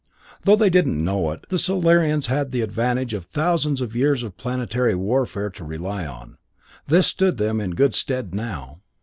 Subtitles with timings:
[0.45, 4.35] Though they didn't know it, the Solarians had the advantage of thousands of years of
[4.35, 6.39] planetary warfare to rely on.
[6.87, 8.81] This stood them in good stead now.